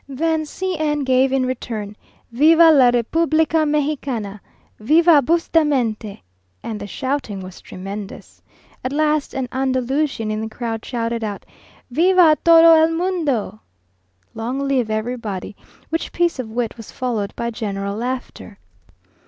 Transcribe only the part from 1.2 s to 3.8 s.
in return, "Viva la Republica